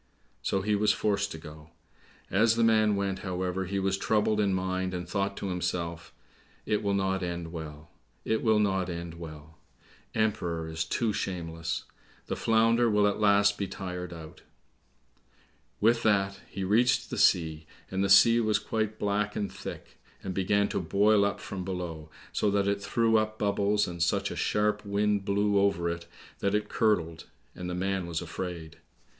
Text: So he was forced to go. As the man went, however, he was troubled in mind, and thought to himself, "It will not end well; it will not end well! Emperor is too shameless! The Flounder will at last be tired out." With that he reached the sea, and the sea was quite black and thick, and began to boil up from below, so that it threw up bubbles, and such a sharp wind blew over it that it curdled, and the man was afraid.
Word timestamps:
So 0.41 0.63
he 0.63 0.73
was 0.73 0.91
forced 0.91 1.31
to 1.31 1.37
go. 1.37 1.69
As 2.31 2.55
the 2.55 2.63
man 2.63 2.95
went, 2.95 3.19
however, 3.19 3.65
he 3.65 3.77
was 3.77 3.99
troubled 3.99 4.39
in 4.39 4.51
mind, 4.51 4.95
and 4.95 5.07
thought 5.07 5.37
to 5.37 5.49
himself, 5.49 6.11
"It 6.65 6.81
will 6.81 6.95
not 6.95 7.21
end 7.21 7.51
well; 7.51 7.91
it 8.25 8.41
will 8.41 8.57
not 8.57 8.89
end 8.89 9.19
well! 9.19 9.59
Emperor 10.15 10.67
is 10.67 10.85
too 10.85 11.13
shameless! 11.13 11.83
The 12.25 12.35
Flounder 12.35 12.89
will 12.89 13.05
at 13.05 13.19
last 13.19 13.59
be 13.59 13.67
tired 13.67 14.11
out." 14.11 14.41
With 15.79 16.01
that 16.01 16.41
he 16.49 16.63
reached 16.63 17.11
the 17.11 17.17
sea, 17.19 17.67
and 17.91 18.03
the 18.03 18.09
sea 18.09 18.39
was 18.39 18.57
quite 18.57 18.97
black 18.97 19.35
and 19.35 19.51
thick, 19.51 19.99
and 20.23 20.33
began 20.33 20.67
to 20.69 20.79
boil 20.81 21.23
up 21.23 21.39
from 21.39 21.63
below, 21.63 22.09
so 22.33 22.49
that 22.49 22.67
it 22.67 22.81
threw 22.81 23.17
up 23.17 23.37
bubbles, 23.37 23.87
and 23.87 24.01
such 24.01 24.31
a 24.31 24.35
sharp 24.35 24.83
wind 24.83 25.25
blew 25.25 25.59
over 25.59 25.91
it 25.91 26.07
that 26.39 26.55
it 26.55 26.69
curdled, 26.69 27.25
and 27.53 27.69
the 27.69 27.75
man 27.75 28.07
was 28.07 28.19
afraid. 28.19 28.79